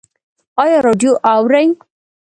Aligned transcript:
ایا 0.61 0.77
راډیو 0.85 1.11
اورئ؟ 1.31 1.67